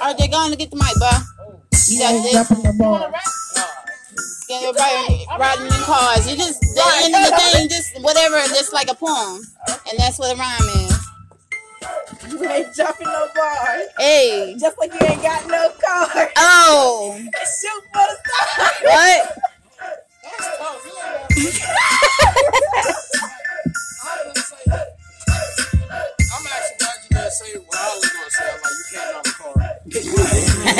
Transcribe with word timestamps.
Are 0.00 0.14
they 0.16 0.28
going 0.28 0.50
to 0.50 0.56
get 0.56 0.70
the 0.70 0.76
mic, 0.76 0.94
bro? 0.96 1.10
You 1.88 1.98
got 1.98 2.12
this. 2.22 2.32
Jumping 2.32 2.62
the 2.62 2.72
bar. 2.78 3.12
Get 4.48 4.62
everybody 4.64 5.26
riding 5.38 5.66
in 5.66 5.72
cars. 5.84 6.30
You 6.30 6.36
just 6.36 6.60
the 6.60 6.82
end 7.04 7.14
of 7.14 7.30
the 7.30 7.36
thing, 7.52 7.68
just 7.68 8.00
whatever, 8.00 8.36
just 8.48 8.72
like 8.72 8.90
a 8.90 8.94
poem, 8.94 9.42
and 9.68 9.98
that's 9.98 10.18
what 10.18 10.34
a 10.34 10.38
rhyme 10.38 10.68
is. 10.86 11.00
You 12.32 12.44
ain't 12.48 12.74
jumping 12.74 13.06
no 13.06 13.28
bar. 13.34 13.78
Hey. 13.98 14.56
Just 14.58 14.78
like 14.78 14.92
you 14.92 15.06
ain't 15.06 15.22
got 15.22 15.46
no 15.46 15.70
car. 15.84 16.30
Oh. 16.36 17.16
Shoot 17.20 17.84
for 17.92 18.06
the 18.08 18.16
star. 18.24 18.72
What? 18.82 19.38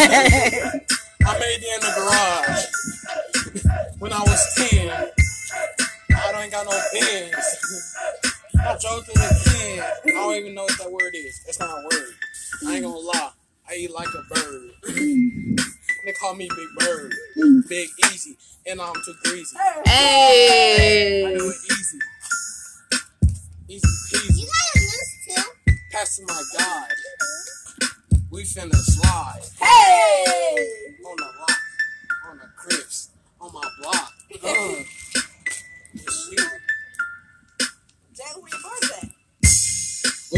I 0.01 1.39
made 1.39 1.61
it 1.61 1.75
in 1.75 1.81
the 1.81 1.93
garage 1.95 2.65
when 3.99 4.13
I 4.15 4.21
was 4.21 4.71
10. 4.71 4.89
I 6.17 6.33
don't 6.33 6.51
got 6.51 6.65
no 6.65 6.81
pins. 6.93 7.97
I 8.59 8.79
drove 8.81 9.05
to 9.05 9.13
the 9.13 9.85
10. 10.05 10.15
I 10.17 10.19
don't 10.19 10.37
even 10.37 10.55
know 10.55 10.63
what 10.63 10.79
that 10.79 10.91
word 10.91 11.15
is. 11.15 11.45
It's 11.47 11.61
not 11.61 11.69
a 11.69 11.83
word. 11.83 12.15
I 12.67 12.77
ain't 12.77 12.85
gonna 12.85 12.97
lie. 12.97 13.31
I 13.69 13.75
eat 13.75 13.91
like 13.91 14.09
a 14.09 14.35
bird. 14.35 14.71
they 16.07 16.13
call 16.19 16.35
me 16.35 16.49
Big 16.49 16.69
Bird. 16.87 17.15
Big 17.69 17.89
Easy. 18.07 18.39
And 18.67 18.81
I'm 18.81 18.95
too 18.95 19.15
greasy. 19.25 19.57
Hey. 19.85 21.27
I 21.27 21.39
do 21.39 21.47
it 21.51 21.57
easy. 21.73 21.99
Easy 23.69 23.87
peasy. 24.17 24.49
Pass 25.93 26.17
to 26.17 26.23
my 26.27 26.43
God. 26.59 26.89
We 28.31 28.43
finna 28.45 28.75
slide. 28.77 29.41
Hey! 29.59 30.57
On 31.05 31.17
the 31.17 31.25
rock. 31.41 31.59
On 32.31 32.37
the 32.39 32.47
crips. 32.57 33.11
On 33.41 33.53
my 33.53 33.69
block. 33.83 34.13
Uh, 34.43 34.75
shit. 36.09 36.39
Jay, 38.15 38.33
where 38.37 38.49
your 38.49 38.61
bars 38.63 38.91
at? 39.03 39.09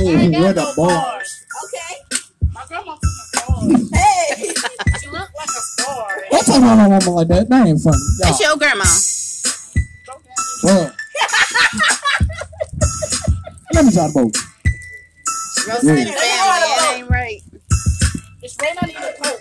Ooh, 0.00 0.40
where 0.40 0.52
the 0.54 0.72
bars? 0.76 1.44
Okay. 1.64 2.18
My 2.54 2.64
grandma 2.66 2.94
took 2.94 3.02
my 3.02 3.42
phone. 3.42 3.88
Hey! 3.92 4.54
She 5.00 5.08
looked 5.08 5.34
like 5.36 5.48
a 5.48 5.62
star. 5.76 6.24
Don't 6.30 6.46
talk 6.46 6.56
about 6.58 6.76
no 6.76 6.88
woman 6.88 7.12
like 7.14 7.28
that. 7.28 7.48
That 7.50 7.66
ain't 7.66 7.80
funny. 7.80 7.96
It's 8.20 8.40
Y'all. 8.40 8.48
your 8.50 8.56
grandma. 8.58 8.84
Well. 10.64 10.94
Let 13.74 13.84
me 13.84 13.90
try 13.92 14.06
the 14.08 14.12
boat. 14.14 14.32
Roasting 15.68 15.96
Yeah. 15.96 16.04
family. 16.04 16.70
It 16.72 16.96
ain't 16.98 17.10
right. 17.10 17.21
It's 18.64 18.78
raining 18.78 18.96
on 18.96 19.02
the 19.02 19.12
coat. 19.20 19.40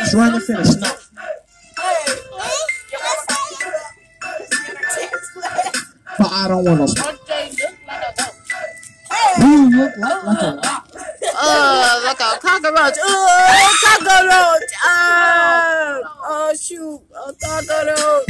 It's 0.00 0.14
raining 0.14 0.40
finna 0.40 0.66
snow. 0.66 0.92
But 6.18 6.32
I 6.32 6.48
don't 6.48 6.64
want 6.64 6.80
to. 6.80 6.88
snow. 6.88 7.02
RJ 7.04 7.60
looked 7.60 7.86
like 7.86 8.02
a 8.02 8.14
goat. 8.18 8.34
You 9.38 9.70
look 9.70 9.96
like, 9.96 10.24
like 10.24 10.42
a 10.42 10.56
rock. 10.56 10.90
Oh, 11.40 12.02
look 12.04 12.18
a 12.18 12.40
cockroach. 12.40 12.98
Oh, 13.00 13.78
cockroach. 13.84 14.72
Oh, 14.84 16.02
oh 16.24 16.54
shoot. 16.60 17.00
A 17.14 17.32
cockroach. 17.34 18.27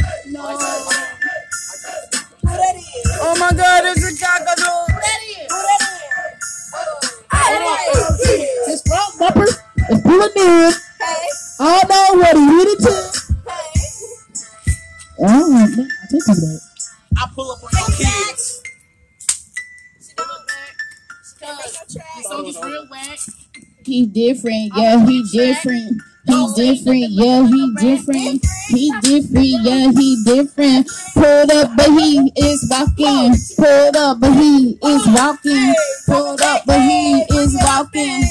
Different, 24.39 24.71
yeah, 24.75 25.05
he 25.05 25.23
different. 25.31 26.01
He 26.25 26.53
different, 26.55 27.09
yeah, 27.09 27.47
he 27.47 27.73
different. 27.79 28.45
He 28.67 28.91
different, 29.01 29.45
yeah, 29.63 29.91
he 29.91 30.23
different. 30.23 30.87
Pulled 31.13 31.51
up, 31.51 31.71
but 31.75 31.89
he 31.89 32.31
is 32.37 32.67
walking. 32.69 33.33
Pulled 33.57 33.95
up, 33.97 34.19
but 34.19 34.31
he 34.33 34.77
is 34.83 35.07
walking. 35.07 35.75
Pulled 36.05 36.41
up, 36.41 36.63
but 36.65 36.79
he 36.81 37.21
is 37.31 37.55
walking. 37.63 38.23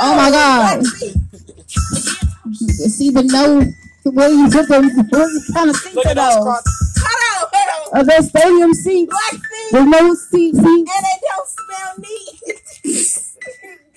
Oh 0.00 0.16
my 0.16 0.30
God. 0.30 0.84
See 2.54 3.10
the 3.10 3.22
no, 3.22 3.60
where 4.12 4.30
you 4.30 4.48
put 4.50 4.68
the, 4.68 5.06
where 5.10 5.28
you 5.30 5.42
kind 5.54 5.70
of 5.70 5.76
seats 5.76 5.94
Look 5.96 6.06
are 6.06 6.10
at 6.10 6.14
those 6.16 6.34
those? 6.34 6.44
cross. 6.44 6.64
Hold 6.98 7.42
on, 7.42 7.48
hold 7.52 7.94
on. 7.94 8.00
Are 8.00 8.04
they 8.04 8.26
stadium 8.26 8.74
seats? 8.74 9.10
Black 9.10 9.32
feet, 9.32 9.72
With 9.72 9.86
no 9.88 10.14
seat 10.14 10.54
seats? 10.54 10.64
and 10.64 10.86
they 10.86 11.18
don't 11.26 11.48
smell 11.48 11.94
neat. 11.98 13.22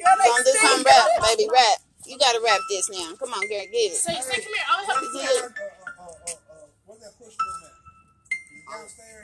Girl, 0.09 0.17
they 0.17 0.29
Don't 0.29 0.45
do 0.45 0.51
stink. 0.57 0.87
rap, 0.87 1.07
baby, 1.21 1.47
rap. 1.51 1.77
You 2.05 2.17
gotta 2.17 2.41
rap 2.43 2.59
this 2.69 2.89
now. 2.89 3.13
Come 3.19 3.33
on, 3.33 3.41
girl, 3.41 3.61
get 3.71 3.93
it. 3.93 3.95
Say, 3.97 4.13
say, 4.21 4.41
come 4.41 4.53
here. 4.53 4.65
Oh, 4.69 4.77
I'll 4.79 4.85
help 4.85 5.01
you. 5.03 5.11
Good. 5.13 5.53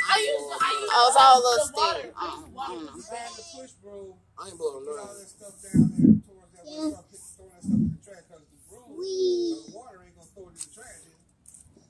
I 0.08 0.18
use 0.20 0.46
the, 0.50 0.58
I 0.66 0.72
use 0.82 0.90
Oh, 0.94 1.08
it's 1.10 1.18
all 1.18 1.38
um, 1.38 1.42
the 1.44 1.50
those 1.50 1.72
water. 1.74 2.02
things. 2.02 2.14
I 2.18 2.26
use 2.26 2.34
Oh, 2.38 2.50
water. 2.54 2.72
I 2.72 2.76
don't 2.76 2.86
know. 2.86 2.94
I 4.38 4.48
ain't 4.50 4.58
blowing 4.58 4.86
none. 4.86 5.16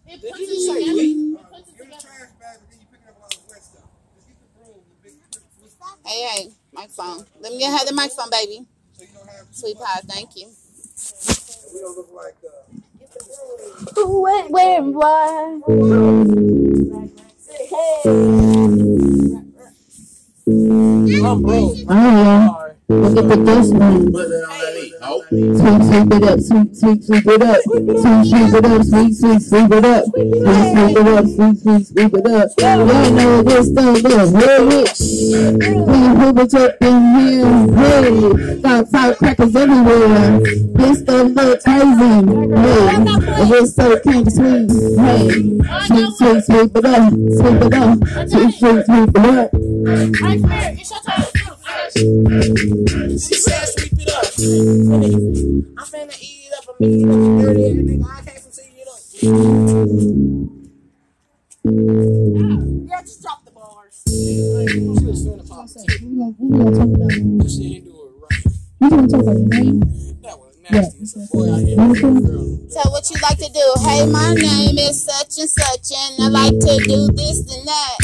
It 0.08 0.22
Did 0.22 0.32
puts 0.32 0.40
you 0.40 0.46
it 0.46 0.50
just 0.50 0.68
say 0.68 0.80
together. 0.80 1.02
It 1.02 1.52
puts 1.52 1.70
it 1.70 1.78
together. 1.78 2.08
Hey, 6.06 6.22
hey, 6.28 6.50
microphone. 6.74 7.26
Let 7.42 7.54
me 7.54 7.64
have 7.64 7.88
the 7.88 7.94
microphone, 7.94 8.30
baby. 8.32 8.66
Sweet 9.56 9.78
pie, 9.78 10.02
thank 10.06 10.36
you. 10.36 10.48
We 11.74 11.80
don't 11.80 11.96
look 11.96 12.12
like 12.12 12.36
uh, 12.44 13.92
Who 13.96 14.22
went 14.22 14.52
where 14.52 14.80
and 14.80 14.94
why? 14.94 15.62
I'm 21.24 21.42
broke. 21.42 21.78
Oh, 21.88 22.72
Look 22.90 23.18
at 23.18 23.30
the 23.30 23.46
dust 23.46 23.74
one. 23.74 24.12
Oh. 25.16 25.24
Sweep, 25.30 25.56
sweep 25.56 26.12
it 26.12 26.24
up, 26.24 26.40
sweep, 26.42 26.76
sweep, 26.76 27.04
sweep 27.04 27.28
it 27.28 27.42
up. 27.42 27.62
Sweep, 27.64 27.88
sweep 28.28 28.54
it 28.54 28.66
up, 28.66 28.84
sweep, 28.84 29.14
sweep, 29.14 29.42
sweep 29.42 29.72
it 29.72 29.86
up. 29.86 30.04
Sweep, 30.06 30.34
sweep 30.36 30.98
it 30.98 31.08
up, 31.08 31.26
sweep, 31.26 31.56
sweep, 31.58 31.84
sweep 31.88 32.14
it 32.14 32.28
up. 32.28 32.50
Y'all 32.60 32.86
know 32.86 33.42
this 33.44 33.68
stuff 33.72 33.96
is 33.96 34.32
real 34.34 34.64
rich. 34.68 35.00
We 35.88 36.00
whip 36.20 36.38
it 36.44 36.54
up 36.56 36.76
in 36.82 37.00
here. 37.16 37.48
Hey, 37.76 38.60
got 38.62 38.90
firecrackers 38.90 39.56
everywhere. 39.56 40.40
This 40.76 41.00
stuff 41.00 41.28
look 41.32 41.64
crazy. 41.64 42.12
Hey, 42.56 42.88
it 43.40 43.48
was 43.50 43.76
so 43.76 44.00
candy 44.02 44.32
sweet. 44.32 44.72
Hey, 45.00 45.30
sweep, 45.88 46.10
sweep, 46.18 46.44
sweep 46.44 46.76
it 46.76 46.86
up, 46.86 47.14
sweep 47.14 47.62
it 47.62 47.74
up. 47.74 47.98
Sweep, 48.28 48.52
sweep, 48.54 48.86
sweep 48.86 49.10
it 49.10 49.26
up. 49.26 49.50
Right, 49.54 50.14
come 50.14 50.44
here. 50.44 50.76
It's 50.78 50.92
your 50.92 51.00
time. 53.40 53.45
I 56.78 58.22
can't 58.26 58.54
seeing. 58.54 58.76
Yeah, 62.88 63.02
just 63.02 63.22
drop 63.22 63.46
the 63.46 63.52
bars. 63.52 64.04
Do 64.06 64.12
what 72.92 73.10
you 73.10 73.16
like 73.22 73.38
to 73.38 73.50
do? 73.54 73.74
Hey, 73.82 74.06
my 74.08 74.34
name 74.34 74.78
is 74.78 75.02
such 75.04 75.38
and 75.40 75.50
such, 75.50 75.92
and 75.96 76.24
I 76.24 76.28
like 76.28 76.60
to 76.60 76.78
do 76.84 77.08
this 77.14 77.40
and 77.56 77.68
that. 77.68 77.98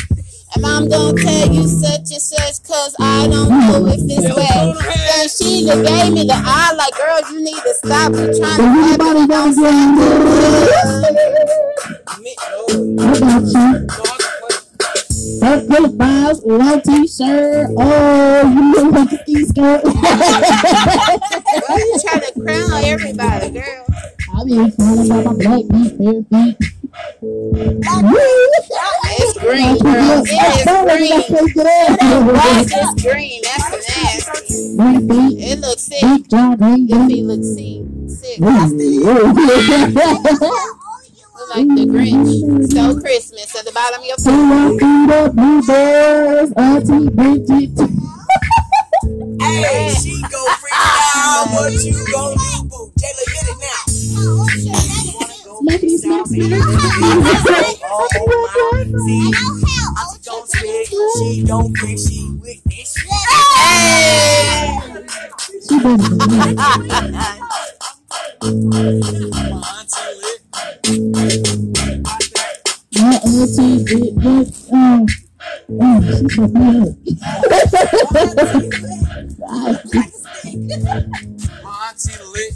And 0.53 0.65
I'm 0.65 0.89
gonna 0.89 1.13
tell 1.21 1.53
you 1.53 1.67
such 1.67 2.11
and 2.11 2.21
such, 2.21 2.63
cause 2.67 2.95
I 2.99 3.27
don't 3.27 3.49
know 3.49 3.85
if 3.87 4.01
it's 4.03 4.35
bad. 4.35 4.75
And 4.75 5.29
she 5.31 5.65
just 5.65 5.83
gave 5.87 6.11
me 6.13 6.23
the 6.25 6.35
eye, 6.35 6.73
like, 6.75 6.93
girl, 6.95 7.21
you 7.31 7.41
need 7.43 7.61
to 7.61 7.73
stop. 7.75 8.11
You 8.11 8.33
trying 8.37 8.57
to 8.57 8.63
rap 8.63 8.99
Everybody 8.99 9.19
it, 9.21 9.27
don't 9.29 9.29
wanna 9.29 9.53
sound 9.53 9.97
get 9.97 10.11
good. 10.11 11.13
Me, 12.19 12.31
no. 12.41 13.01
I 13.01 13.19
got 13.19 13.41
you. 13.41 13.51
No, 13.51 13.59
I 13.61 14.17
can 14.17 14.33
play. 14.41 14.57
That 15.39 15.57
good 15.69 15.87
vibes, 15.97 16.39
long 16.45 16.81
t-shirt. 16.81 17.67
Oh, 17.77 18.41
you 18.51 18.61
look 18.73 18.89
like 18.93 19.11
a 19.11 19.13
ski 19.23 19.35
skirt. 19.45 19.81
Why 19.83 19.91
you 21.77 21.95
trying 22.01 22.21
to 22.21 22.31
crown 22.41 22.83
everybody, 22.83 23.49
girl? 23.51 23.85
I 24.33 24.43
be 24.43 24.51
falling 24.71 25.07
by 25.09 25.15
my 25.23 25.33
black 25.33 25.63
feet, 25.71 25.91
bare 25.97 26.23
feet. 26.29 26.55
Woo! 29.41 29.49
Green, 29.49 29.77
girl. 29.79 30.23
It 30.23 30.29
is 31.31 31.53
green. 31.53 31.65
Why 32.33 32.61
is 32.61 32.71
green? 33.01 33.41
That's 33.41 33.71
nasty. 33.89 34.55
It 35.43 35.59
looks 35.59 35.81
sick. 35.81 36.01
beat, 36.01 36.29
John 36.29 36.57
Green 36.57 36.87
Your 36.87 37.07
feet 37.07 37.23
look 37.23 37.43
sick. 37.43 37.81
Sick. 38.07 38.39
Whoa. 38.39 38.67
Look 41.41 41.55
like 41.55 41.67
the 41.69 41.85
Grinch. 41.85 42.71
So 42.71 42.99
Christmas 43.01 43.55
at 43.55 43.65
the 43.65 43.71
bottom 43.71 44.01
of 44.01 44.05
your 44.05 44.17
So 44.17 44.29
foot. 44.29 44.37
I 44.37 44.77
feed 44.77 45.11
up 45.11 45.33
bluebirds, 45.33 46.51
Auntie 46.55 47.09
Bridget. 47.09 47.71
Hey, 49.41 49.89
she 49.99 50.21
go 50.21 50.45
freestyle. 50.61 51.51
What 51.53 51.73
you 51.83 51.93
gon' 52.11 52.37
do, 52.37 52.69
boo? 52.69 52.91
Jayla, 52.99 53.23
get 53.33 53.45
it 53.49 53.57
now. 55.17 55.30
Smackity 55.61 55.97
smack 55.99 56.25
smack. 56.25 56.49
My, 56.49 56.57
see, 59.05 59.31
I 59.95 60.17
don't 60.23 60.47
spit. 60.49 60.87
She 61.19 61.43
don't 61.45 61.71
quit. 61.77 61.99
She 61.99 62.19
with 62.41 62.63
this 62.63 62.93
shit. 62.97 63.11
Hey! 63.59 64.79
She 65.69 65.75
me. 65.77 65.93
My 69.29 69.57
auntie 69.69 70.11
lit. 70.17 70.41
My 72.97 73.13
auntie 73.23 73.77
did 73.85 74.13
this. 74.19 74.49
Um, 74.71 75.05
oh, 75.79 76.01
she's 76.01 76.33
so 76.35 76.43
bad. 76.47 76.87
Auntie 81.63 82.17
lit. 82.33 82.53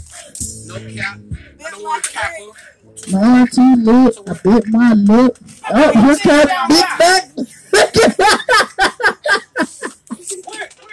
No 0.66 0.74
cap. 0.92 1.16
I 1.64 1.70
don't 1.70 1.82
want 1.84 2.04
kappa. 2.04 2.44
My 2.44 2.75
auntie 3.14 3.76
lit. 3.76 4.18
I 4.28 4.32
bit 4.42 4.66
my 4.68 4.92
lip. 4.94 5.38
Oh, 5.70 5.92
here 5.92 6.16
comes 6.16 6.22
Big 6.22 6.88
Mac. 6.98 8.36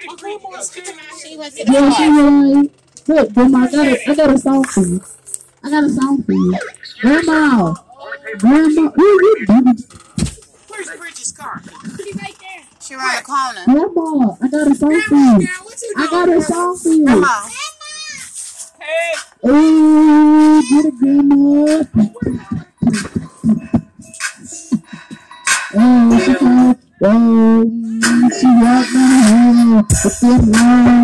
My 0.06 0.16
grandma's 0.18 0.74
here. 0.74 0.86
She 1.22 1.38
went 1.38 1.54
to 1.56 1.66
the 1.66 1.72
Yeah, 1.72 1.90
she 1.92 2.04
park. 2.10 2.26
right. 2.56 2.70
Look, 3.08 3.34
Grandma, 3.34 3.58
I 3.60 3.72
got 3.72 3.88
a, 3.88 4.10
I 4.10 4.16
got 4.16 4.30
a 4.30 4.38
song 4.38 4.64
for 4.64 4.82
you. 4.82 5.02
I 5.64 5.70
got 5.70 5.84
a 5.84 5.90
song 5.90 6.24
for 6.24 6.32
you. 6.32 6.58
Grandma, 7.02 7.74
Grandma, 8.40 8.82
ooh, 8.98 9.38
you 9.40 9.46
baby. 9.48 9.84
Where's 10.70 10.90
Bridget's 10.98 11.32
car? 11.34 11.62
She 12.82 12.96
around 12.96 13.16
the 13.18 13.24
corner. 13.24 13.64
Grandma, 13.66 14.36
I 14.42 14.48
got 14.50 14.68
a 14.72 14.76
song 14.76 15.02
for 15.02 15.16
you. 15.16 15.48
girl, 15.48 15.64
what 15.64 15.82
you 15.82 15.94
I 15.98 16.08
got 16.10 16.30
a 16.30 16.42
song 16.42 16.78
for 16.78 16.90
you. 16.90 17.06
Grandma. 17.06 17.48
Hey, 18.80 19.14
Ooh, 19.46 20.62
get 20.70 20.86
it, 20.86 20.98
Grandma. 21.00 21.84
Oh, 25.76 26.20
she 26.24 26.34
called, 26.36 26.78
oh, 27.02 27.64
she 28.40 28.48
down 28.48 28.86
the 28.94 29.04
hill 29.28 29.76
with 29.76 30.20
them 30.22 30.44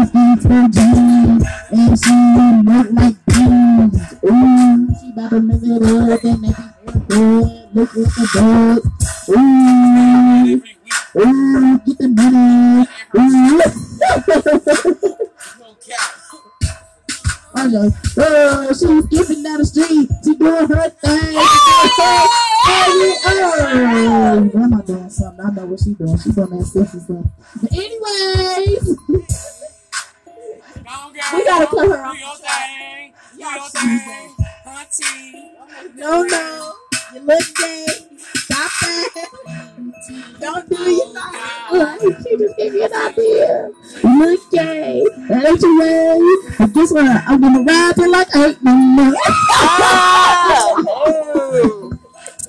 feet 0.07 0.39
for 0.41 0.63
jeans, 0.71 1.43
and 1.71 1.93
she 1.99 2.15
looked 2.63 2.93
like 2.93 3.17
beans. 3.25 3.95
Ooh, 4.23 4.87
she 4.95 5.07
about 5.11 5.29
to 5.31 5.39
mix 5.41 5.63
it 5.63 5.83
up 5.83 6.23
and 6.23 6.39
make 6.41 6.59
it 6.59 7.07
good, 7.09 7.45
look 7.73 7.91
like 7.93 8.17
a 8.17 8.27
dog. 8.33 8.79
Week. 9.27 10.63
ooh, 11.17 11.77
get 11.79 11.97
the 11.97 12.07
money. 12.07 12.87
Ooh. 13.17 13.59
Like, 17.67 17.93
oh, 18.17 18.67
uh, 18.69 18.73
she's 18.73 19.03
skipping 19.05 19.43
down 19.43 19.57
the 19.59 19.65
street. 19.65 20.09
She 20.23 20.35
doing 20.35 20.67
her 20.67 20.89
thing. 20.89 21.35
Oh, 23.31 24.49
grandma 24.51 24.77
doing 24.81 25.09
something. 25.09 25.45
I 25.45 25.49
know 25.51 25.65
what 25.65 25.79
she 25.79 25.93
doing. 25.93 26.17
She 26.19 26.31
doing 26.31 26.49
that 26.49 26.65
sexy 26.65 26.99
stuff. 26.99 27.25
But 27.61 27.71
anyways, 27.71 28.97
Go 30.83 30.91
on, 30.91 31.13
girl. 31.13 31.21
We 31.33 31.43
gotta 31.45 31.67
cut 31.67 31.87
her 31.87 31.95
Do 31.95 31.99
off. 31.99 32.19
your 32.19 32.35
thing. 32.37 33.13
Do 33.35 33.43
your 33.43 33.69
thing. 33.69 34.35
Auntie. 34.65 35.51
no, 35.95 36.23
no, 36.23 36.75
you 37.13 37.21
look 37.21 37.55
gay. 37.55 37.85
Stop 38.17 38.71
that. 38.81 39.29
Don't 40.39 40.69
do 40.69 40.75
your 40.75 41.97
thing. 41.97 42.23
She 42.23 42.37
just 42.37 42.57
gave 42.57 42.73
me 42.73 42.83
an 42.83 42.93
idea. 42.93 43.71
You 44.03 44.19
look 44.19 44.51
gay. 44.51 45.03
That 45.29 45.45
ain't 45.47 45.61
your 45.61 45.79
way. 45.79 46.19
But 46.57 46.73
guess 46.73 46.91
what? 46.91 47.05
I'm 47.27 47.41
gonna 47.41 47.61
ride 47.61 47.97
you 47.97 48.11
like 48.11 48.35
ain't 48.35 48.63
no 48.63 48.73
more. 48.75 49.13
Ah! 49.51 50.75
Oh! 50.77 51.91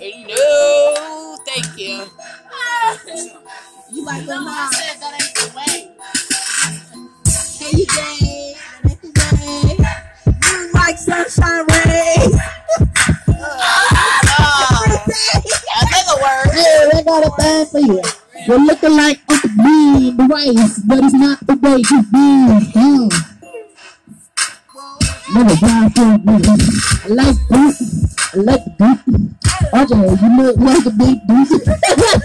No, 0.00 1.36
thank 1.46 1.78
you. 1.78 2.04
You 3.92 4.04
like 4.04 4.24
No, 4.24 4.36
I 4.46 4.70
said 4.72 5.00
that 5.00 5.20
ain't 5.20 5.34
the. 5.34 5.39
A 17.38 17.42
thing 17.42 17.66
for 17.66 17.78
you. 17.78 18.02
You're 18.46 18.58
looking 18.58 18.96
like 18.96 19.20
Uncle 19.28 19.50
Bean, 19.56 20.16
the 20.16 20.24
race, 20.34 20.78
but 20.86 20.98
it's 21.04 21.14
not 21.14 21.38
the 21.46 21.56
way 21.56 21.76
you 21.90 22.02
be. 22.10 22.26
Hmm. 22.72 23.08
Never 25.34 25.56
blind 25.60 25.94
for 25.94 26.18
me. 26.18 26.34
I 27.04 27.08
like 27.08 27.36
boot. 27.48 27.76
I 28.32 28.38
like 28.38 28.64
the. 28.78 28.90
RJ, 29.72 29.92
you 30.22 30.28
look 30.42 30.56
like 30.56 30.86
a 30.86 30.90
big 30.90 31.18
dude. 31.28 32.16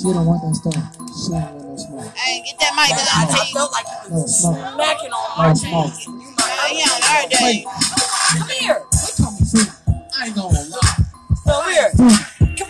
she 0.00 0.08
don't 0.12 0.24
want 0.24 0.40
that 0.40 0.54
stuff. 0.56 0.80
She 1.12 1.28
don't 1.28 1.44
want 1.52 1.68
no 1.68 1.76
smoke. 1.76 2.16
Hey, 2.16 2.40
get 2.46 2.56
that 2.60 2.72
mic, 2.72 2.88
I, 2.88 2.96
cause 2.96 3.08
I 3.12 3.20
I'm 3.20 3.52
felt 3.52 3.72
like 3.72 3.84
you 3.84 4.10
No 4.10 4.16
was 4.16 4.40
smoke. 4.40 4.56
smacking 4.56 5.12
on 5.12 5.28
No 5.36 5.44
our 5.44 5.54
smoke. 5.54 5.92
cheek. 5.92 6.08
You 6.08 6.32
Uh, 6.40 6.48
might 6.48 6.88
on 6.88 7.00
our 7.04 7.28
day. 7.28 7.64
Come 7.68 8.48
here. 8.48 8.80
They 8.88 9.12
call 9.20 9.32
me 9.36 9.44
free. 9.44 9.68
I 10.16 10.26
ain't 10.26 10.36
gonna 10.36 10.60
lie. 10.72 10.96
Come 11.44 11.68
here. 11.68 11.90
Free. 12.00 12.16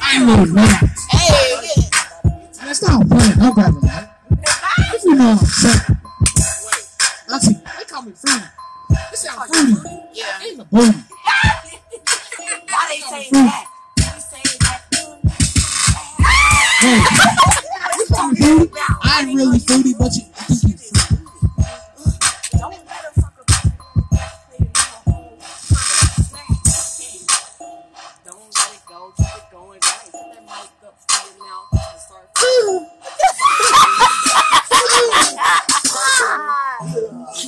I 0.03 0.17
ain't 0.17 0.27
no 0.27 0.37
man. 0.51 0.75
Hey, 1.11 1.55
get 1.63 1.79
it. 1.79 1.95
Man, 2.65 2.75
stop 2.75 3.07
playing. 3.07 3.39
I'm 3.41 3.53
grabbing 3.55 3.81
that. 3.87 4.19
If 4.95 5.05
you 5.05 5.15
know 5.15 5.31
what 5.31 5.41
I'm 5.41 5.47
saying. 5.47 5.97
I 7.31 7.39
see. 7.39 7.55
They 7.55 7.85
call 7.87 8.03
me 8.03 8.13
fruity. 8.13 8.45
They 8.91 9.17
sound 9.17 9.47
fruity. 9.47 9.75
Yeah. 10.15 10.43
Ain't 10.43 10.57
the 10.59 10.65
booty. 10.65 10.99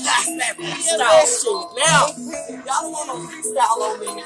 That's 0.02 0.26
that 0.37 0.56
freestyle 0.59 1.26
shit. 1.30 1.62
Now, 1.78 2.11
y'all 2.66 2.82
don't 2.82 2.92
want 2.92 3.06
no 3.09 3.14
freestyle 3.30 3.78
over 3.78 4.02
me. 4.02 4.23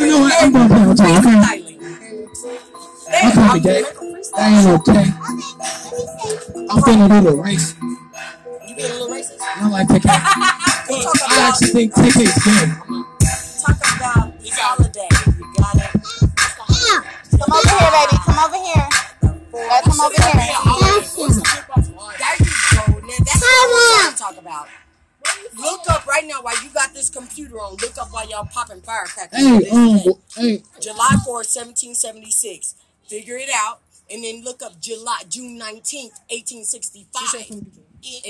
You 0.00 0.06
know? 0.06 0.30
I'm 0.38 0.52
gonna 0.52 0.68
play 0.68 0.86
with 0.86 1.00
y'all, 1.00 1.18
okay? 1.18 1.38
I'm 3.14 3.32
trying 3.32 3.54
to 3.54 3.68
get 3.68 3.84
That 4.36 4.48
ain't 4.50 4.68
okay. 4.80 5.06
I'm 6.70 6.82
finna 6.82 7.06
do 7.08 7.30
the 7.30 7.36
race. 7.36 7.74
You 8.66 8.74
being 8.76 8.90
a 8.90 8.94
little 8.94 9.08
racist? 9.08 9.40
I 9.40 9.60
don't 9.60 9.70
like 9.70 9.88
picking. 9.88 10.10
We'll 10.88 11.00
talk 11.00 11.14
I 11.22 11.34
about, 11.36 11.52
actually 11.52 11.68
think 11.68 11.94
TK's 11.94 12.34
good. 12.42 12.68
talk 13.62 13.78
about 13.96 14.32
holiday. 14.62 15.08
You 15.38 15.46
got 15.56 15.76
it. 15.76 15.90
Come 17.38 17.52
over 17.52 17.68
here, 17.70 17.92
baby. 17.92 18.16
Come 18.26 18.38
over 18.44 18.58
here. 18.58 18.88
Gotta 19.52 19.90
come 19.90 20.00
over 20.00 20.22
here. 20.22 20.32
That's 23.24 23.40
what 23.40 24.08
I'm 24.10 24.16
talking 24.16 24.38
about. 24.38 24.68
Look 25.56 25.80
up 25.90 26.06
right 26.06 26.24
now 26.26 26.42
while 26.42 26.60
you 26.62 26.70
got 26.70 26.94
this 26.94 27.10
computer 27.10 27.56
on. 27.60 27.76
Look 27.76 27.96
up 27.98 28.08
while 28.12 28.28
y'all 28.28 28.44
popping 28.46 28.80
firecrackers. 28.80 29.38
Hey, 29.38 29.68
um, 29.70 29.98
hey, 30.36 30.62
July 30.80 31.16
4th, 31.26 31.48
1776. 31.54 32.74
Figure 33.06 33.36
it 33.36 33.50
out 33.54 33.80
and 34.10 34.24
then 34.24 34.42
look 34.44 34.62
up 34.62 34.80
July, 34.80 35.22
June 35.28 35.58
19th, 35.58 36.12
1865. 36.30 37.50
And 37.50 37.66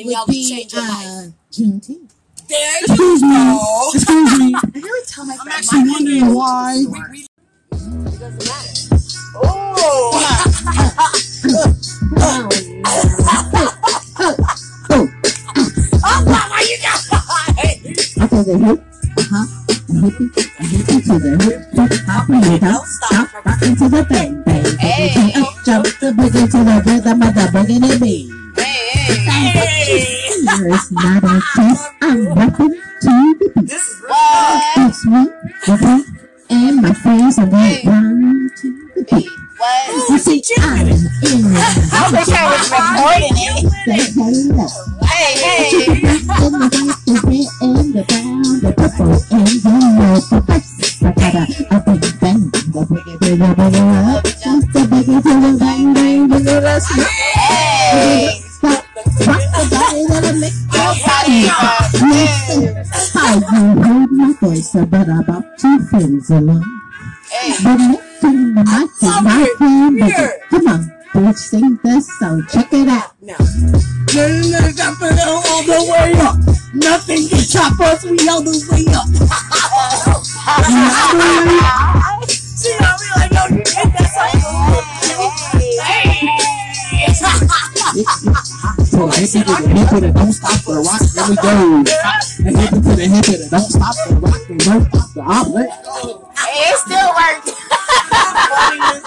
Would 0.04 0.12
y'all 0.12 0.26
be 0.26 0.48
change 0.48 0.72
your 0.74 0.82
life. 0.82 1.06
uh, 1.06 1.28
Juneteenth. 1.50 2.10
There 2.48 2.78
you 2.80 2.86
Excuse 2.86 3.22
me. 3.22 3.28
go. 3.30 3.90
Excuse 3.94 4.38
me. 4.38 4.54
Every 4.74 5.02
time 5.06 5.30
I 5.30 5.36
I'm 5.40 5.48
actually 5.48 5.90
wondering 5.90 6.34
why. 6.34 6.84
It 7.72 8.18
doesn't 8.18 8.46
matter. 8.46 8.78
Oh, 9.44 10.20
oh, 12.18 12.48
to 18.44 18.52
the 18.52 18.58
hip, 18.58 18.82
hop, 19.30 19.48
a 19.68 19.92
hippie, 19.92 20.26
a 20.34 20.62
hippie 20.62 21.00
to 21.06 21.14
the 21.18 21.30
hip, 21.44 21.60
hip, 21.74 21.92
hop, 22.06 22.28
and 22.28 22.44
you 22.46 22.58
don't 22.58 22.86
stop, 22.86 23.46
rockin' 23.46 23.76
to 23.76 23.88
the 23.88 24.04
bang, 24.08 24.42
bang, 24.42 24.64
boogie, 24.64 25.36
up, 25.36 25.64
jump 25.64 25.84
the 26.00 26.10
boogie 26.10 26.50
to 26.50 26.58
the 26.64 26.82
rhythm 26.84 27.22
of 27.22 27.34
the 27.34 27.46
boogie 27.54 28.00
beat. 28.00 28.30
Hey, 28.56 29.14
hey. 29.14 30.02
It's 30.74 30.90
not 30.90 31.22
a 31.22 31.40
test, 31.54 31.90
I'm 32.02 32.34
rapping 32.34 32.74
to 33.02 33.34
the 33.38 33.52
beat. 33.54 33.66
This 33.68 33.82
is 33.82 34.02
What? 34.08 34.72
It's 34.76 35.06
me, 35.06 35.24
the 35.66 35.74
beat, 35.78 36.06
and 36.50 36.82
my 36.82 36.92
friends 36.94 37.38
are 37.38 37.46
right 37.46 37.84
round 37.84 38.50
to 38.56 38.62
the 38.62 38.72
beat. 38.72 38.81
What? 39.10 40.10
You 40.10 40.18
see, 40.18 40.42
I'm 40.58 40.86
in 40.86 40.94
I 40.94 42.08
wish 42.12 42.28
I 42.30 42.46
was 42.50 42.70
recording 42.70 43.34
it. 43.34 43.66
the. 44.14 44.66
Hey, 45.06 45.34
hey. 45.42 45.82
And 46.38 46.54
the 46.54 46.70
white, 46.70 47.02
the 47.06 47.14
red, 47.26 47.48
and 47.62 47.94
the 47.94 48.02
brown, 48.06 48.42
the 48.62 48.70
purple, 48.72 49.18
and 49.34 49.46
the 49.48 49.74
yellow, 49.98 50.22
first. 50.46 51.02
I 51.02 51.10
got 51.18 51.34
a, 51.34 51.42
a 51.42 51.98
big 51.98 52.20
bang, 52.20 52.50
the 52.50 52.86
boogie, 52.86 53.18
boogie, 53.18 53.54
boogie, 53.54 54.14
up. 54.14 54.24
Just 54.24 54.70
the 54.72 54.80
boogie 54.86 55.22
to 55.22 55.58
bang, 55.58 55.94
bang, 55.94 56.28
boogie, 56.28 56.62
let's 56.62 56.94
go. 56.94 57.02
Hey. 57.02 58.38
Rock 58.62 58.86
the 59.18 59.66
body, 59.70 60.06
it 60.06 60.36
make 60.38 60.58
your 60.70 60.94
body 61.02 61.50
rock. 61.50 61.90
Hey. 61.98 62.70
How 63.12 63.34
you 63.34 63.82
heard 63.82 64.10
my 64.12 64.32
voice, 64.40 64.70
but 64.72 65.08
about 65.08 65.58
two 65.58 65.78
friends 65.86 66.30
alone. 66.30 66.62
Hey. 67.30 68.11
Lifting 68.22 68.54
the 68.54 68.62
playing, 69.58 69.98
but 69.98 70.14
come 70.48 70.68
on, 70.68 70.86
bitch, 71.12 71.38
sing 71.38 71.76
this 71.82 72.06
song, 72.20 72.46
check 72.48 72.72
it 72.72 72.86
out. 72.86 73.10
now. 73.20 73.34
all 73.34 73.46
the 75.66 75.82
way 75.90 76.14
up. 76.22 76.36
Nothing 76.72 77.26
can 77.28 77.40
stop 77.40 77.80
us. 77.80 78.04
We 78.04 78.28
all 78.28 78.40
the 78.42 78.52
way 78.70 78.86
up. 78.94 79.08
See, 82.30 82.76
I 82.78 82.94
be 82.94 83.06
like, 83.18 83.32
yo, 83.34 83.42
you 83.56 83.64
get 83.66 83.90
that 83.90 84.06
So 88.86 89.10
the 89.10 89.18
hippie 89.18 89.42
to 89.42 89.66
the 89.66 89.74
hippie 89.74 89.98
that 90.00 90.14
don't 90.14 90.30
stop 90.32 90.62
the 90.62 90.78
rock, 90.78 91.02
there 91.10 91.26
we 91.28 91.34
go. 91.42 91.82
The 91.82 92.54
hippie 92.54 92.70
to 92.70 92.94
the 92.94 93.02
hippie 93.02 93.42
that 93.42 93.50
don't 93.50 93.66
stop 93.66 93.98
the 94.06 94.14
rock 94.14 94.46
and 94.48 94.60
the. 94.60 94.78
Hey, 96.38 96.70
it 96.70 96.78
still 96.78 97.10
worked. 97.18 97.71
Hey, 98.12 99.01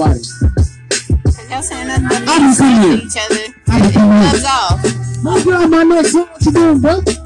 so 0.00 0.06
mean 0.06 0.22
to 0.22 0.46
everybody. 0.46 1.50
Y'all 1.50 1.62
saying 1.62 1.88
nothing 1.88 2.28
I 2.28 2.38
be 2.38 2.52
seeing 2.54 2.82
you. 2.82 2.94
each 3.06 3.16
other. 3.16 3.54
I 3.68 3.86
be 3.86 3.92
coming 3.92 4.20
Gloves 4.20 4.44
off. 4.44 5.70
My 5.70 5.82
next 5.82 6.12
son, 6.12 6.26
what 6.28 6.44
you 6.46 6.52
doing, 6.52 6.80
bro? 6.80 7.19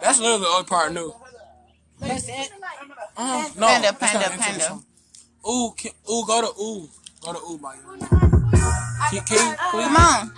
That's 0.00 0.18
literally 0.18 0.40
the 0.42 0.48
only 0.48 0.64
part 0.64 0.90
I 0.90 0.94
knew. 0.94 1.14
That's 2.00 2.28
it. 2.28 2.50
Uh, 3.16 3.48
no, 3.58 3.66
Panda, 3.66 3.92
panda, 3.92 4.30
panda. 4.38 4.78
Ooh, 5.48 5.72
can, 5.76 5.92
ooh, 6.10 6.24
go 6.26 6.40
to 6.40 6.60
ooh. 6.60 6.88
Go 7.22 7.32
to 7.34 7.38
ooh, 7.38 7.58
by 7.58 7.74
you. 7.74 7.80
Can, 9.10 9.20
can 9.24 9.36
you 9.38 9.54
please? 9.70 9.84
Come 9.84 9.96
on. 9.96 10.32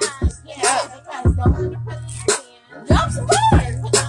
Jump 2.89 3.13
some 3.13 3.27
more. 3.27 3.61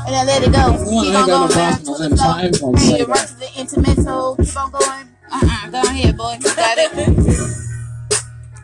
And 0.05 0.13
then 0.13 0.25
let 0.27 0.43
it 0.43 0.51
go. 0.51 0.71
Well, 0.71 1.03
Keep 1.03 1.15
on 1.15 1.27
going. 1.27 1.49
problem. 1.49 2.01
I'm 2.01 2.17
sorry, 2.17 2.43
I 2.43 2.49
gonna 2.51 2.79
Hey, 2.79 2.85
say 2.89 2.97
you 2.99 3.05
run 3.05 3.17
that. 3.17 3.27
to 3.27 3.35
the 3.35 3.49
intermezzo. 3.59 4.35
Keep 4.37 4.57
on 4.57 4.71
going. 4.71 5.07
Uh-uh. 5.31 5.69
Go 5.69 5.81
ahead, 5.81 6.17
boy. 6.17 6.33
You 6.41 6.55
got 6.55 6.77
it. 6.77 6.91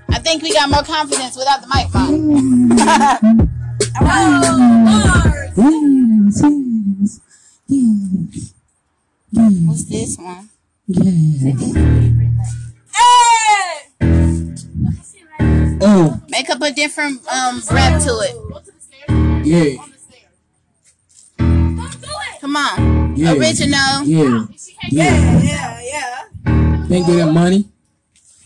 I 0.10 0.20
think 0.20 0.42
we 0.44 0.52
got 0.54 0.70
more 0.70 0.84
confidence 0.84 1.36
without 1.38 1.62
the 1.62 1.68
mic, 1.68 1.94
Mom. 1.94 3.36
Yes, 6.30 6.42
yes, 6.44 7.22
yes, 7.68 8.54
yes, 9.32 9.54
What's 9.66 9.84
this 9.86 10.18
one? 10.18 10.50
yes. 10.88 11.74
Oh, 15.82 16.22
Make 16.30 16.50
up 16.52 16.62
a 16.62 16.72
different 16.72 17.22
um 17.28 17.62
rap 17.72 18.00
to 18.04 18.12
it. 18.22 19.46
yeah, 19.46 19.84
Come 22.42 22.56
on. 22.56 23.16
yeah. 23.16 23.34
Original. 23.34 24.04
Yeah, 24.04 24.46
yeah. 24.90 25.42
Yeah, 25.42 25.82
yeah. 25.82 26.26
Then 26.88 27.06
get 27.08 27.16
that 27.26 27.32
money. 27.34 27.66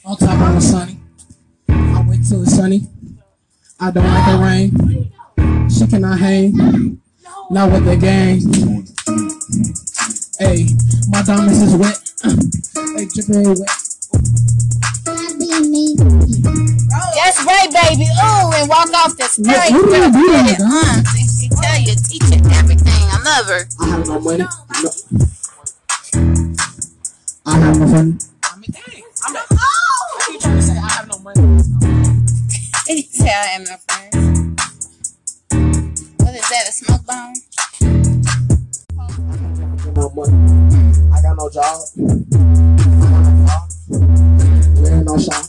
On 0.05 0.15
top 0.15 0.39
of 0.47 0.55
the 0.55 0.61
sunny. 0.61 0.99
I 1.69 2.05
wait 2.07 2.21
till 2.27 2.43
it's 2.43 2.55
sunny. 2.55 2.87
I 3.79 3.91
don't 3.91 4.05
like 4.07 4.31
the 4.31 4.37
rain. 4.41 5.69
She 5.69 5.85
cannot 5.87 6.19
hang. 6.19 6.99
Not 7.51 7.71
with 7.71 7.85
the 7.85 7.95
gang. 7.97 8.39
Hey, 10.39 10.67
my 11.09 11.21
diamonds 11.21 11.61
is 11.61 11.75
wet. 11.75 11.99
Hey, 12.97 13.05
dripping 13.13 13.49
wet. 13.59 13.69
That's 17.15 17.39
right, 17.45 17.69
baby. 17.71 18.05
Ooh, 18.05 18.51
and 18.53 18.69
walk 18.69 18.89
off 18.93 19.15
the 19.17 19.27
stage. 19.29 19.45
What- 19.47 19.71
what 19.71 19.89
do 19.89 19.97
you 19.97 20.11
do 20.11 20.27
Get 20.27 20.45
that, 20.45 20.59
it, 20.59 20.61
uh, 20.61 21.03
she 21.39 21.49
tell 21.49 21.79
you, 21.79 21.95
teach 21.95 22.23
you 22.23 22.41
everything. 22.57 23.03
I 23.11 23.19
love 23.23 23.45
her. 23.47 23.67
I 23.79 23.85
have 23.87 24.07
no 24.07 24.19
money. 24.19 24.37
No. 24.39 24.49
I 27.45 27.57
have 27.59 27.79
no 27.79 27.87
money. 27.87 28.17
I 28.43 28.55
mean, 28.57 28.71
dang. 28.71 29.03
I'm 29.25 29.33
not. 29.33 29.45
Why 29.51 30.27
you 30.31 30.39
trying 30.39 30.55
to 30.57 30.61
say 30.63 30.77
I 30.77 30.89
have 30.91 31.07
no 31.07 31.17
money? 31.19 31.41
Tell 33.17 33.27
I 33.27 33.55
am 33.55 33.63
no 33.63 33.77
friend. 33.87 34.42
What 36.33 36.41
is 36.41 36.49
that? 36.49 36.65
A 36.67 36.71
smoke 36.71 37.05
bomb? 37.05 37.33
No 39.93 40.09
money. 40.09 40.33
I 41.13 41.21
got 41.21 41.37
no 41.37 41.45
job. 41.47 41.77
I 44.81 44.89
got 44.89 45.05
no 45.05 45.13
car. 45.13 45.21
Shop. 45.21 45.45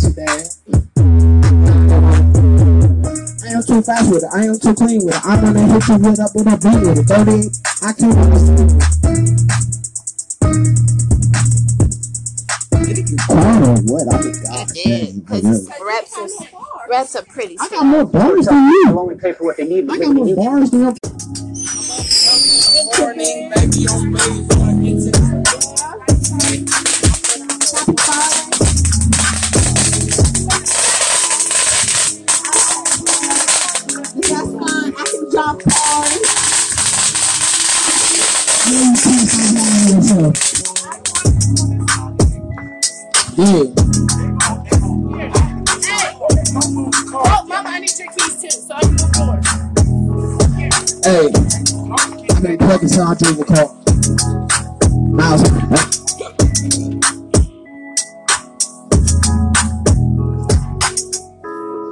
Too 0.00 0.12
bad. 0.16 0.48
I 3.44 3.52
am 3.52 3.62
too 3.62 3.82
fast 3.82 4.08
with 4.10 4.24
it. 4.24 4.30
I 4.32 4.46
am 4.46 4.58
too 4.58 4.72
clean 4.72 5.04
with 5.04 5.16
it. 5.16 5.20
I'm 5.22 5.40
gonna 5.44 5.60
hit 5.60 5.86
you 5.86 5.98
with 5.98 6.18
up 6.18 6.34
with 6.34 6.46
a 6.46 6.56
beat 6.56 6.80
with 6.80 6.98
it. 6.98 7.06
30. 7.12 7.52
I 7.82 7.92
can't 7.92 8.16
understand. 8.16 8.80
Did 12.86 12.96
it 12.96 13.04
get 13.06 13.20
quiet 13.26 13.68
or 13.68 13.76
what? 13.84 14.08
I 14.08 14.16
forgot. 14.22 14.70
It 14.70 14.74
did. 14.82 15.26
Because 15.26 15.68
raps 15.84 16.16
are, 16.16 16.28
Reds 16.90 17.14
are 17.14 17.22
pretty. 17.22 17.56
Small. 17.56 17.68
I 17.68 17.70
got 17.70 17.86
more 17.86 18.04
bars 18.04 18.46
than 18.46 18.68
you. 18.68 18.84
I'll 18.88 18.98
only 18.98 19.14
pay 19.14 19.30
for 19.32 19.44
what 19.44 19.56
they 19.56 19.64
need. 19.64 19.88
I 19.88 19.96
got 19.96 20.12
more 20.12 20.34
bars 20.34 20.72
than 20.72 20.80
you. 20.80 20.96
Yeah. 43.36 44.39
I 47.80 47.82
need 47.82 47.98
your 47.98 48.12
keys 48.12 48.42
too, 48.42 48.50
so 48.50 48.74
I 48.74 48.80
can 48.82 48.90
move 48.90 49.10
yours. 49.16 49.46
Hey, 51.02 51.32
I 52.30 52.40
can 52.42 52.58
plug 52.58 52.80
this 52.82 52.98
on 52.98 53.16
to 53.16 53.32
the 53.32 53.44
car. 53.48 53.68
Miles. 55.08 55.40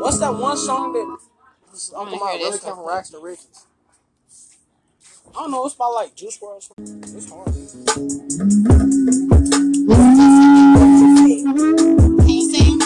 What's 0.02 0.18
that 0.18 0.34
one 0.34 0.58
song 0.58 0.92
that 0.92 1.16
I'm 1.96 2.08
hear 2.08 2.16
about 2.18 2.34
really 2.34 2.50
this 2.50 2.60
come 2.60 2.74
from 2.74 2.84
one. 2.84 2.94
Racks 2.94 3.08
to 3.10 3.18
Riches? 3.20 3.66
I 5.30 5.40
don't 5.40 5.50
know. 5.52 5.64
It's 5.64 5.74
by 5.74 5.86
like 5.86 6.14
Juice 6.14 6.38
WRLD. 6.38 6.68
or. 6.68 6.84
It's 7.16 7.30
hard. 7.30 7.46
Can 12.18 12.28
you 12.28 12.44
sing? 12.52 12.78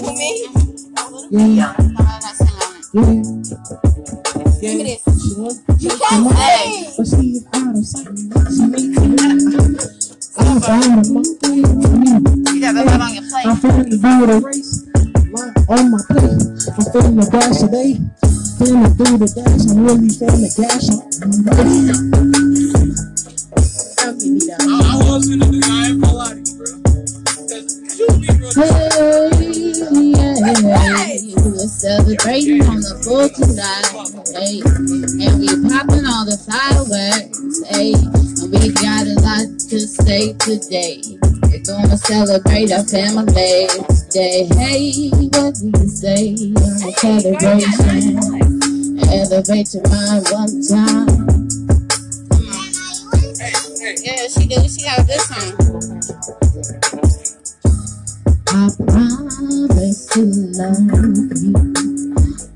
For 0.00 0.12
me? 0.14 0.59
Yeah. 1.30 1.46
Yeah. 1.46 1.74
Can't. 1.74 1.94
But 6.96 7.06
sight. 7.06 8.08
She 8.50 8.66
makes 8.66 8.98
me. 8.98 9.14
I'm 13.46 13.48
on 13.48 13.56
feeling 13.58 13.90
the 13.90 13.98
my 15.86 16.02
plate. 16.08 16.42
I'm 16.66 16.84
feeling 16.90 17.14
the 17.14 17.26
dash 17.30 17.58
today. 17.62 17.94
Feeling 18.58 18.90
through 18.98 19.18
the 19.18 19.30
dash. 19.30 19.70
I'm 19.70 19.86
really 19.86 20.10
feeling 20.10 20.42
the 20.42 20.50
dash. 20.58 20.86
I 24.02 24.98
was 25.08 25.30
in 25.30 25.38
the 25.38 25.46
guy 25.62 25.90
in 25.90 26.00
Pilates, 26.00 26.52
bro. 26.58 26.66
Hey, 28.56 28.90
yeah 30.62 31.09
celebrating 31.70 32.66
on 32.66 32.80
the 32.82 32.98
4th 33.06 33.38
of 33.38 33.46
July, 33.46 33.82
hey, 34.34 34.58
and 35.22 35.38
we 35.38 35.46
popping 35.70 36.04
all 36.04 36.26
the 36.26 36.34
fireworks, 36.42 37.38
hey, 37.70 37.94
and 37.94 38.50
we 38.50 38.74
got 38.74 39.06
a 39.06 39.14
lot 39.22 39.46
to 39.70 39.78
say 39.78 40.34
today. 40.42 40.98
We're 41.46 41.62
gonna 41.62 41.96
celebrate 41.96 42.72
our 42.72 42.84
family 42.84 43.70
day. 44.10 44.46
Hey, 44.58 45.10
what 45.10 45.54
do 45.54 45.70
you 45.70 45.88
say 45.88 46.34
on 46.58 46.82
a 46.82 46.92
celebration? 46.98 48.18
Elevate 49.10 49.74
your 49.74 49.86
mind 49.88 50.26
one 50.30 50.62
time. 50.66 51.06
Yeah, 54.02 54.26
she 54.28 54.46
do. 54.46 54.58
She 54.68 54.82
got 54.84 54.98
a 54.98 55.04
good 55.04 55.20
song. 55.20 55.52
I 58.52 58.68
promise 58.86 59.19
to 59.40 60.20
love 60.52 60.76
you 61.40 61.54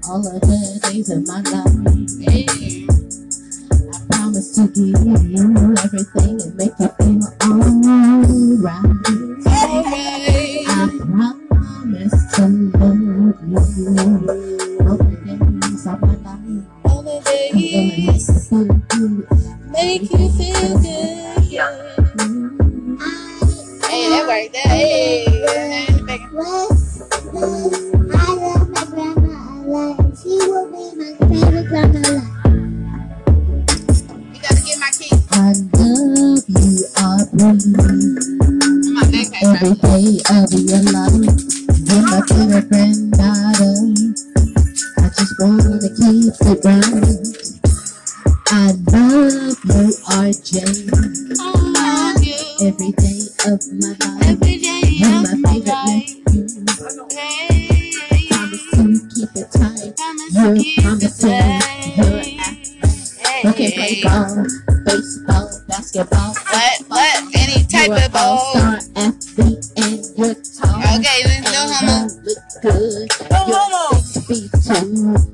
all 0.06 0.20
of 0.20 0.40
the 0.42 0.80
days 0.82 1.08
of 1.08 1.26
my 1.26 1.40
life. 1.40 2.10
Yeah. 2.20 2.44
I 3.88 3.98
promise 4.10 4.54
to 4.56 4.68
give 4.68 5.00
you 5.24 5.74
everything 5.82 6.36
and 6.42 6.54
make 6.56 6.76
you 6.78 6.88
feel 7.00 7.24
alright. 7.42 8.84
I 10.68 10.68
promise 11.48 12.20
to 12.34 12.42
love 12.76 13.40
you 13.48 13.56
all 14.84 14.96
the 14.98 15.16
days 15.24 15.86
of 15.86 16.00
my 16.02 16.14
life. 16.20 16.64
All 16.84 17.02
the 17.02 17.16
days 17.24 18.48
to 18.50 18.56
make 19.70 20.02
you 20.02 20.28
feel 20.36 20.78
good. 20.80 21.44
Yeah. 21.44 21.70
Hey, 23.88 24.08
that 24.10 24.24
worked. 24.28 24.52
That, 24.52 24.66
hey. 24.66 25.24
Hey, 26.06 26.18
day 40.04 40.20
of 40.28 40.52
your 40.52 40.82
life, 40.92 41.12
you're 41.88 42.02
my 42.02 42.20
favorite 42.28 42.68
granddaughter. 42.68 43.74
I 44.98 45.08
just 45.16 45.34
wanna 45.40 45.78
keep 45.80 46.34
it 46.40 46.64
right. 46.64 46.93
good. 72.64 73.10
Come 73.10 73.50
on. 73.50 74.00
Speak 74.00 75.33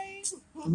I'm 0.63 0.69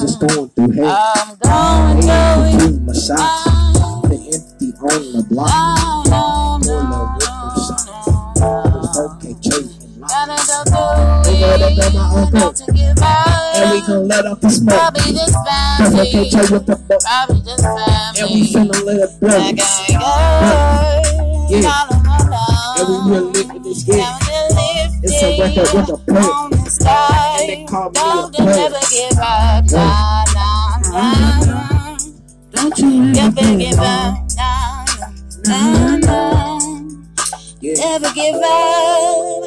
just 0.00 0.20
going 0.20 0.48
through 0.50 0.70
hell. 0.72 1.12
I'm 1.16 1.36
going 1.38 2.58
Through 2.58 2.78
my 2.80 2.92
shots. 2.92 3.44
The 4.04 4.16
empty 4.32 4.70
on 4.78 5.02
the 5.12 5.22
block. 5.28 5.73
let 11.84 11.94
my 11.94 12.04
own 12.14 12.30
go. 12.30 12.54
And 13.56 13.70
we 13.72 13.80
gon' 13.86 14.08
let 14.08 14.26
off 14.26 14.40
the 14.40 14.50
smoke. 14.50 14.74
Probably 14.74 15.12
just 15.12 15.34
Cause 15.34 15.94
I 15.94 16.10
can't 16.10 16.30
tell 16.30 16.46
what 16.48 16.66
the 16.66 16.76
fuck. 16.76 17.02
And 18.18 18.30
we 18.30 18.52
finna 18.52 18.84
let 18.84 19.08
it 19.08 19.20
blow. 19.20 19.38
Like 19.38 19.60
I 19.60 19.88
go. 19.92 20.08
Yeah. 21.50 21.88
And 22.78 22.88
we 22.88 22.94
real 23.10 23.24
lit 23.30 23.46
with 23.52 23.62
this 23.64 23.84
shit. 23.84 24.04
It's 25.02 25.22
a 25.22 25.24
record 25.40 25.68
with 25.74 25.90
a 25.90 25.98
plan. 26.04 26.52
And 27.34 27.48
they 27.48 27.64
call 27.68 27.90
me 27.90 28.00
a 28.00 28.28
play. 28.30 28.44
Don't 28.44 28.44
you 28.44 28.48
ever 28.64 28.82
give 28.90 29.18
up? 29.18 29.64
Nah, 29.70 30.24
nah, 30.34 30.78
nah. 31.44 31.98
Don't 32.52 32.78
you 32.78 33.12
ever 33.20 33.58
give 33.58 33.78
up. 33.78 34.14
Nah, 34.36 34.84
nah, 35.46 35.96
nah. 35.96 36.60
Never 37.62 38.12
give 38.14 38.36
up. 38.36 39.42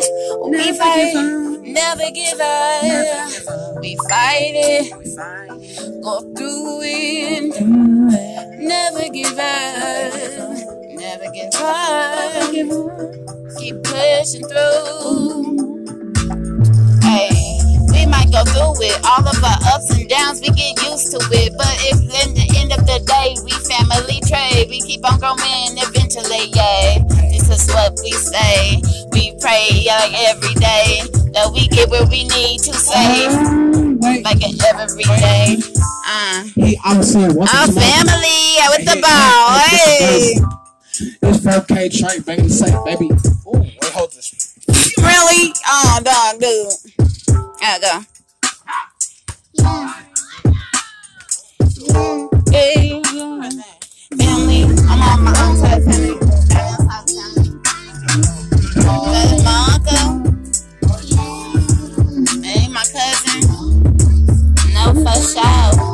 We 0.50 0.74
fight. 0.78 1.47
Never 1.68 2.10
give 2.12 2.40
up. 2.40 3.82
We 3.82 3.98
fight 4.08 4.56
it. 4.56 4.92
Go 6.02 6.22
through 6.22 6.80
it. 6.82 7.62
Never 8.58 9.10
give 9.10 9.38
up. 9.38 10.14
Never 10.96 11.30
give 11.34 11.54
up. 11.60 12.54
Keep 13.60 13.84
pushing 13.84 14.48
through. 14.48 15.84
Hey, 17.04 17.36
we 17.92 18.06
might 18.06 18.32
go 18.32 18.46
through 18.48 18.88
it. 18.88 19.04
All 19.04 19.28
of 19.28 19.44
our 19.44 19.60
ups 19.76 19.92
and 19.92 20.08
downs, 20.08 20.40
we 20.40 20.48
get 20.52 20.82
used 20.88 21.12
to 21.12 21.20
it. 21.20 21.52
But 21.58 21.76
if 21.84 22.00
in 22.00 22.34
the 22.34 22.48
end 22.56 22.72
of 22.72 22.88
the 22.88 23.04
day, 23.04 23.36
we 23.44 23.52
family 23.68 24.22
trade, 24.24 24.70
we 24.70 24.80
keep 24.80 25.04
on 25.04 25.20
growing 25.20 25.76
eventually, 25.76 26.48
yeah. 26.56 27.04
This 27.28 27.50
is 27.50 27.68
what 27.74 28.00
we 28.02 28.12
say. 28.14 28.82
We 29.12 29.36
pray 29.42 29.84
like 29.86 30.14
every 30.16 30.54
day 30.54 31.27
that 31.38 31.54
we 31.54 31.68
get 31.68 31.88
where 31.90 32.06
we 32.08 32.24
need 32.24 32.60
to 32.66 32.74
say. 32.74 33.28
Wait, 34.02 34.24
Like 34.26 34.42
it 34.42 34.58
every 34.74 35.04
day. 35.04 35.58
Uh. 36.08 36.44
he, 36.56 36.80
I'm 36.84 37.04
saying, 37.04 37.36
what's 37.36 37.54
Our 37.54 37.68
the 37.68 37.80
family 37.80 38.42
with 38.74 38.86
the 38.86 38.96
Hey, 38.96 39.02
ball. 39.02 39.60
hey, 39.60 40.34
Hey. 40.34 40.42
It's 41.30 41.38
4K 41.46 41.90
Trey, 42.00 42.20
baby. 42.22 42.50
Say, 42.50 42.74
baby. 42.86 43.06
Ooh, 43.46 43.60
wait, 43.60 43.84
hold 43.94 44.12
this. 44.14 44.34
Really? 44.98 45.54
Oh, 45.68 46.00
dog, 46.04 46.40
dude. 46.42 46.74
There 47.62 47.80
go. 47.80 48.02
Yeah. 49.54 49.94
Yeah. 51.84 52.32
Hey, 52.50 53.02
family. 54.18 54.64
I'm 54.90 55.02
on 55.02 55.24
my 55.24 55.34
own 55.46 55.56
side 55.58 55.84
family. 55.84 56.18
That's 58.90 59.44
my 59.44 59.70
uncle. 59.74 60.17
No, 65.18 65.87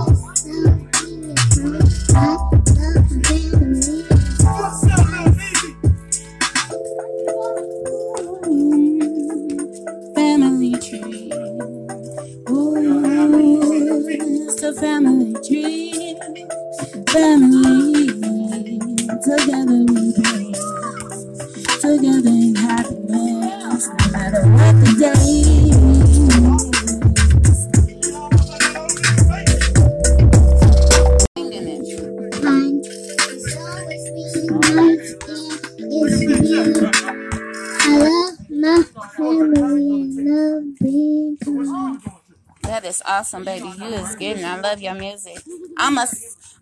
awesome, 43.34 43.46
baby. 43.46 43.68
You 43.68 43.86
is 43.86 44.16
getting. 44.16 44.46
I 44.46 44.60
love 44.60 44.80
your 44.82 44.94
music. 44.94 45.40
I'm 45.78 45.98
a, 45.98 46.08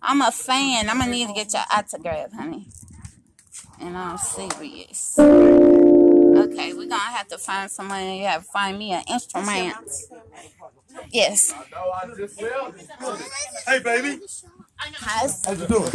I'm 0.00 0.22
a 0.22 0.30
fan. 0.32 0.88
I'm 0.88 0.98
gonna 0.98 1.10
need 1.10 1.28
to 1.28 1.34
get 1.34 1.52
your 1.52 1.62
autograph, 1.70 2.32
honey. 2.32 2.68
And 3.80 3.96
I'm 3.96 4.16
serious. 4.18 5.18
Okay, 5.18 6.72
we're 6.72 6.88
gonna 6.88 6.98
have 6.98 7.28
to 7.28 7.38
find 7.38 7.70
someone. 7.70 8.02
You 8.04 8.24
have 8.26 8.42
to 8.44 8.48
find 8.50 8.78
me 8.78 8.92
an 8.92 9.02
instrument. 9.10 9.74
Yes. 11.10 11.52
Hey, 13.66 13.80
baby. 13.80 14.20
How's- 14.94 15.44
How 15.44 15.52
you 15.52 15.66
doing? 15.66 15.90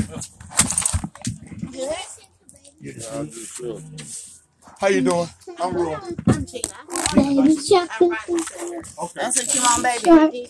How 4.80 4.88
you 4.88 5.02
doing? 5.02 5.28
I'm 5.60 5.76
real. 5.76 6.00
I'm 6.28 6.46
Gina. 6.46 6.68
Baby 7.16 7.56
shark. 7.60 7.90
Okay. 8.00 8.16
That's 9.16 9.38
what 9.38 9.56
you 9.56 9.62
want, 9.62 9.84
baby. 9.84 10.48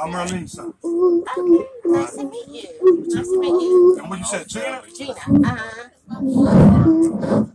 I'm 0.00 0.12
Marlene, 0.12 0.48
son. 0.48 0.72
Ooh, 0.84 1.24
ooh, 1.36 1.66
Nice 1.84 2.14
to 2.14 2.22
meet 2.24 2.48
you. 2.48 3.04
Nice 3.08 3.26
to 3.26 3.40
meet 3.40 3.48
you. 3.48 3.98
And 4.00 4.08
what 4.10 4.18
you 4.20 4.24
said, 4.24 4.48
Gina? 4.48 4.82
Gina. 4.96 5.12
Uh-huh. 5.12 5.88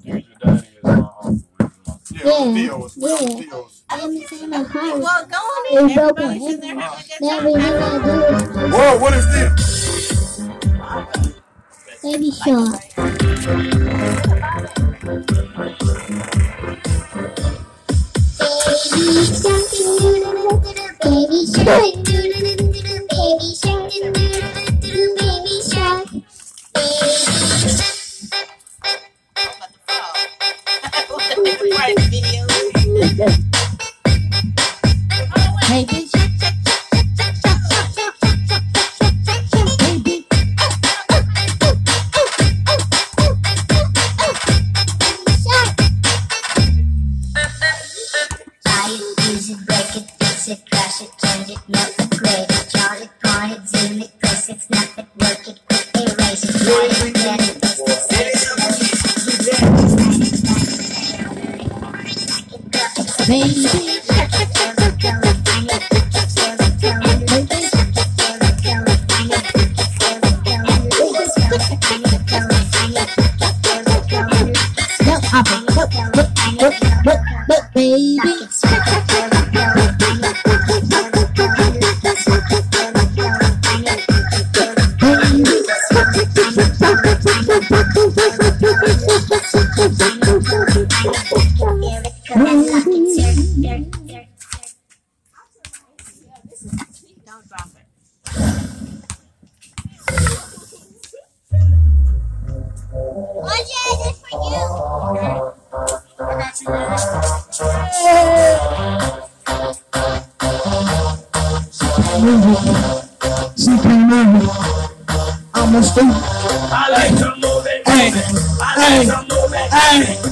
Yeah, 0.04 0.20
Yeah, 2.12 2.54
Theo's. 2.54 2.94
yeah. 2.98 3.18
Theo's. 3.18 3.84
I'm 3.90 4.14
the 4.14 4.22
same 4.28 4.54
as 4.54 4.68
her. 4.68 5.00
Well, 5.00 5.26
go 5.28 5.38
on 5.38 5.78
in. 5.84 5.90
It's 5.90 5.98
open. 5.98 6.24
Everybody 6.24 6.52
should 6.52 6.62
there 6.62 6.80
have 6.80 7.00
a 7.00 7.04
good 7.04 7.22
Now 7.22 7.38
time. 7.40 7.46
we 7.46 7.54
know 7.54 7.80
how 7.80 7.98
to 7.98 8.54
do 8.54 8.76
Whoa, 8.76 8.98
what 9.00 9.14
is 9.14 9.26
this? 9.34 9.83
It. 12.06 12.84
Baby 18.92 19.53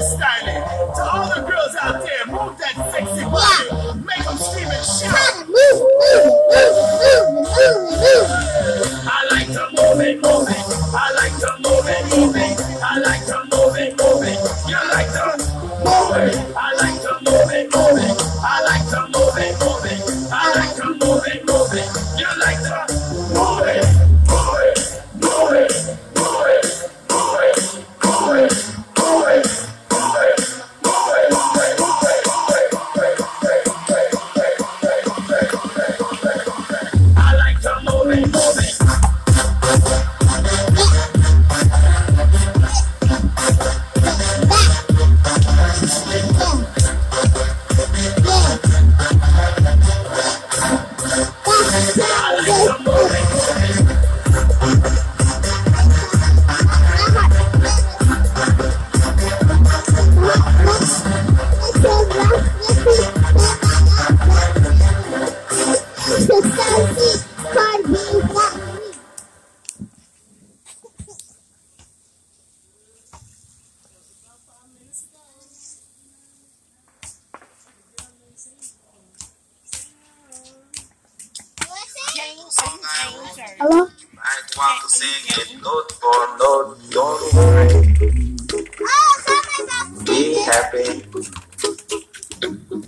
so 0.00 0.21